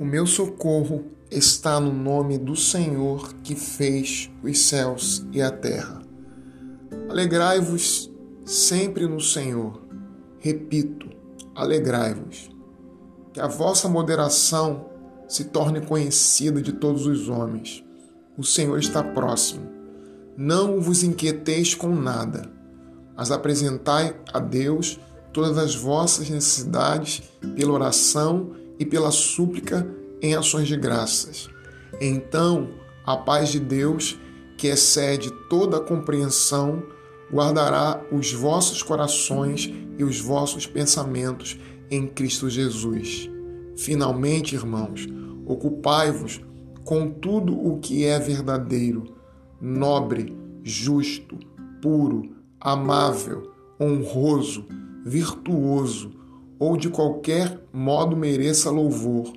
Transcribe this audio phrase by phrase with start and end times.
[0.00, 6.00] O meu socorro está no nome do Senhor que fez os céus e a terra.
[7.08, 8.08] Alegrai-vos
[8.44, 9.82] sempre no Senhor.
[10.38, 11.08] Repito,
[11.52, 12.48] alegrai-vos.
[13.32, 14.86] Que a vossa moderação
[15.26, 17.84] se torne conhecida de todos os homens.
[18.36, 19.68] O Senhor está próximo.
[20.36, 22.48] Não vos inquieteis com nada,
[23.16, 25.00] mas apresentai a Deus
[25.32, 27.22] todas as vossas necessidades
[27.56, 29.86] pela oração e pela súplica
[30.20, 31.48] em ações de graças.
[32.00, 32.70] Então,
[33.04, 34.18] a paz de Deus,
[34.56, 36.82] que excede toda a compreensão,
[37.32, 41.58] guardará os vossos corações e os vossos pensamentos
[41.90, 43.30] em Cristo Jesus.
[43.76, 45.06] Finalmente, irmãos,
[45.46, 46.40] ocupai-vos
[46.84, 49.04] com tudo o que é verdadeiro,
[49.60, 51.38] nobre, justo,
[51.80, 54.66] puro, amável, honroso,
[55.04, 56.10] virtuoso
[56.58, 59.32] ou de qualquer modo mereça louvor.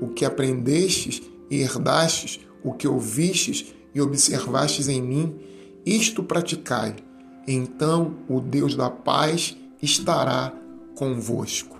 [0.00, 5.34] O que aprendestes e herdastes, o que ouvistes e observastes em mim,
[5.84, 6.96] isto praticai.
[7.46, 10.54] Então o Deus da paz estará
[10.94, 11.78] convosco.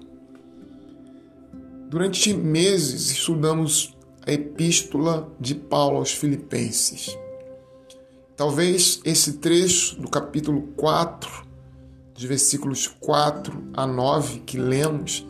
[1.88, 7.16] Durante meses estudamos a epístola de Paulo aos Filipenses.
[8.36, 11.49] Talvez esse trecho do capítulo 4
[12.20, 15.26] de versículos 4 a 9 que lemos,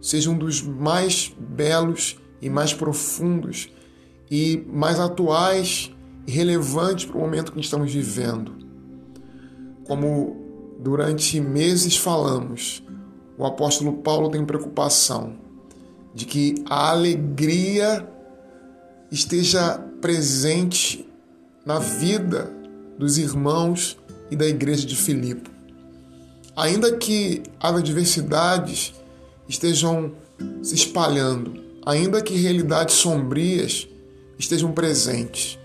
[0.00, 3.70] seja um dos mais belos e mais profundos
[4.28, 5.94] e mais atuais
[6.26, 8.56] e relevantes para o momento que estamos vivendo.
[9.86, 12.82] Como durante meses falamos,
[13.38, 15.36] o apóstolo Paulo tem preocupação
[16.12, 18.04] de que a alegria
[19.12, 21.08] esteja presente
[21.64, 22.52] na vida
[22.98, 23.96] dos irmãos
[24.28, 25.51] e da igreja de Filipe.
[26.56, 28.92] Ainda que as adversidades
[29.48, 30.12] estejam
[30.62, 33.88] se espalhando, ainda que realidades sombrias
[34.38, 35.58] estejam presentes,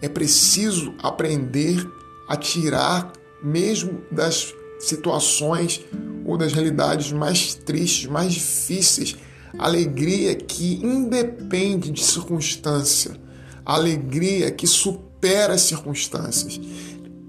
[0.00, 1.86] é preciso aprender
[2.28, 3.12] a tirar
[3.42, 5.84] mesmo das situações
[6.24, 9.16] ou das realidades mais tristes, mais difíceis,
[9.58, 13.18] alegria que independe de circunstância,
[13.64, 16.60] alegria que supera as circunstâncias.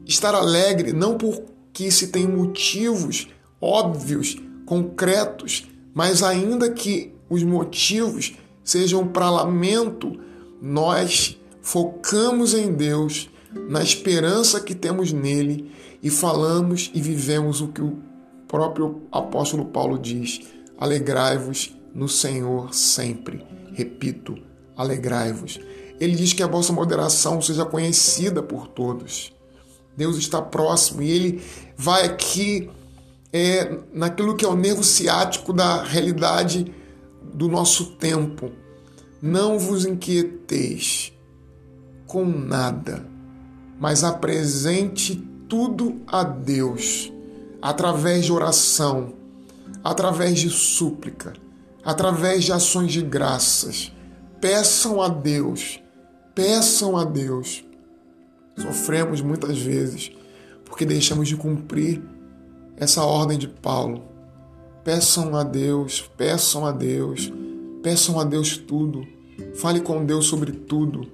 [0.05, 1.41] Estar alegre não por
[1.77, 3.27] que se tem motivos
[3.61, 10.19] óbvios, concretos, mas ainda que os motivos sejam para lamento,
[10.59, 13.29] nós focamos em Deus,
[13.69, 15.71] na esperança que temos nele
[16.01, 17.99] e falamos e vivemos o que o
[18.47, 20.41] próprio apóstolo Paulo diz:
[20.79, 23.45] alegrai-vos no Senhor sempre.
[23.71, 24.35] Repito,
[24.75, 25.59] alegrai-vos.
[25.99, 29.36] Ele diz que a vossa moderação seja conhecida por todos.
[29.97, 31.43] Deus está próximo e ele
[31.75, 32.69] vai aqui
[33.33, 36.71] é, naquilo que é o nervo ciático da realidade
[37.33, 38.51] do nosso tempo.
[39.19, 41.11] Não vos inquieteis
[42.05, 43.03] com nada,
[43.79, 45.15] mas apresente
[45.49, 47.11] tudo a Deus
[47.59, 49.13] através de oração,
[49.83, 51.33] através de súplica,
[51.83, 53.91] através de ações de graças.
[54.39, 55.81] Peçam a Deus,
[56.35, 57.66] peçam a Deus
[58.57, 60.11] Sofremos muitas vezes
[60.65, 62.01] porque deixamos de cumprir
[62.75, 64.03] essa ordem de Paulo.
[64.83, 67.31] Peçam a Deus, peçam a Deus,
[67.81, 69.05] peçam a Deus tudo.
[69.55, 71.07] Fale com Deus sobre tudo.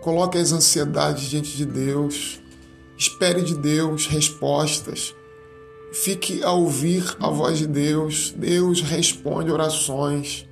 [0.00, 2.40] Coloque as ansiedades diante de Deus.
[2.96, 5.14] Espere de Deus respostas.
[5.92, 8.34] Fique a ouvir a voz de Deus.
[8.36, 10.46] Deus responde orações.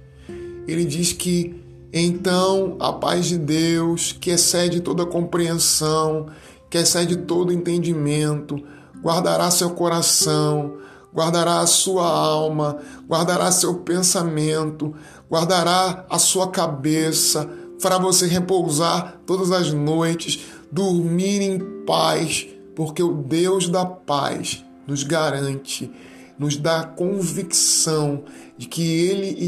[0.66, 6.26] Ele diz que então a paz de Deus, que excede toda compreensão,
[6.69, 8.62] que excede todo entendimento,
[9.03, 10.77] guardará seu coração,
[11.15, 12.78] guardará a sua alma,
[13.09, 14.94] guardará seu pensamento,
[15.31, 17.48] guardará a sua cabeça,
[17.78, 20.41] fará você repousar todas as noites,
[20.71, 22.47] dormir em paz,
[22.77, 25.91] porque o Deus da paz nos garante,
[26.38, 28.24] nos dá a convicção
[28.57, 29.45] de que Ele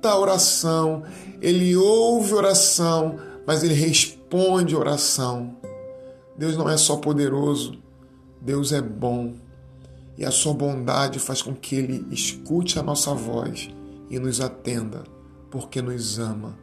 [0.00, 1.02] escuta a oração,
[1.42, 5.56] ele ouve oração, mas ele responde oração.
[6.38, 7.78] Deus não é só poderoso,
[8.40, 9.34] Deus é bom.
[10.16, 13.68] E a sua bondade faz com que ele escute a nossa voz
[14.08, 15.04] e nos atenda,
[15.50, 16.58] porque nos ama.